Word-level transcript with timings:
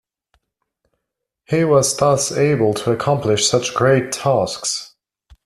He 1.45 1.63
was 1.63 1.95
thus 1.95 2.31
able 2.31 2.73
to 2.73 2.91
accomplish 2.91 3.47
such 3.47 3.75
great 3.75 4.11
tasks! 4.11 4.95